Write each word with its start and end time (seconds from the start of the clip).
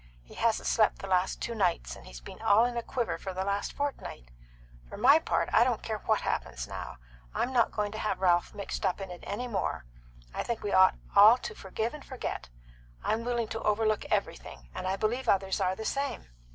He 0.23 0.33
hasn't 0.33 0.65
slept 0.65 0.97
the 0.97 1.05
last 1.07 1.43
two 1.43 1.53
nights, 1.53 1.95
and 1.95 2.07
he's 2.07 2.21
been 2.21 2.41
all 2.41 2.65
in 2.65 2.75
a 2.75 2.81
quiver 2.81 3.19
for 3.19 3.35
the 3.35 3.45
last 3.45 3.71
fortnight. 3.71 4.29
For 4.89 4.97
my 4.97 5.19
part 5.19 5.47
I 5.53 5.63
don't 5.63 5.83
care 5.83 5.99
what 5.99 6.21
happens 6.21 6.67
now, 6.67 6.97
I'm 7.35 7.53
not 7.53 7.71
going 7.71 7.91
to 7.91 7.99
have 7.99 8.19
Ralph 8.19 8.55
mixed 8.55 8.83
up 8.83 8.99
in 8.99 9.11
it 9.11 9.23
any 9.27 9.47
more. 9.47 9.85
I 10.33 10.41
think 10.41 10.63
we 10.63 10.73
ought 10.73 10.95
all 11.15 11.37
to 11.37 11.53
forgive 11.53 11.93
and 11.93 12.03
forget. 12.03 12.49
I'm 13.03 13.23
willing 13.23 13.47
to 13.49 13.61
overlook 13.61 14.05
everything, 14.05 14.69
and 14.73 14.87
I 14.87 14.95
believe 14.95 15.29
others 15.29 15.61
are 15.61 15.75
the 15.75 15.85
same." 15.85 16.25